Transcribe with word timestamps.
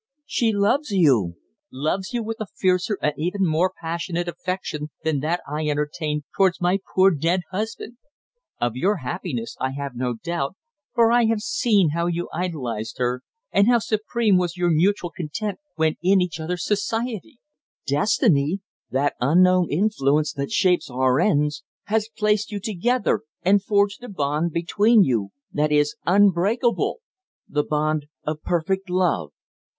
"She 0.25 0.51
loves 0.51 0.89
you 0.89 1.35
loves 1.71 2.11
you 2.11 2.23
with 2.23 2.37
a 2.41 2.47
fiercer 2.57 2.97
and 3.03 3.13
even 3.17 3.45
more 3.45 3.71
passionate 3.79 4.27
affection 4.27 4.89
than 5.03 5.19
that 5.19 5.41
I 5.47 5.67
entertained 5.67 6.23
towards 6.35 6.59
my 6.59 6.79
poor 6.95 7.11
dead 7.11 7.41
husband. 7.51 7.97
Of 8.59 8.75
your 8.75 8.95
happiness 9.05 9.55
I 9.59 9.73
have 9.73 9.95
no 9.95 10.15
doubt, 10.15 10.55
for 10.95 11.11
I 11.11 11.25
have 11.25 11.41
seen 11.41 11.89
how 11.91 12.07
you 12.07 12.29
idolised 12.33 12.95
her, 12.97 13.21
and 13.51 13.67
how 13.67 13.77
supreme 13.77 14.37
was 14.37 14.57
your 14.57 14.71
mutual 14.71 15.11
content 15.11 15.59
when 15.75 15.97
in 16.01 16.19
each 16.19 16.39
other's 16.39 16.65
society. 16.65 17.37
Destiny, 17.85 18.61
that 18.89 19.13
unknown 19.19 19.69
influence 19.69 20.33
that 20.33 20.49
shapes 20.51 20.89
our 20.89 21.19
ends, 21.19 21.63
has 21.83 22.09
placed 22.17 22.51
you 22.51 22.59
together 22.59 23.21
and 23.43 23.61
forged 23.63 24.03
a 24.03 24.09
bond 24.09 24.51
between 24.51 25.03
you 25.03 25.29
that 25.53 25.71
is 25.71 25.95
unbreakable 26.07 27.01
the 27.47 27.63
bond 27.63 28.07
of 28.25 28.41
perfect 28.41 28.89
love." 28.89 29.29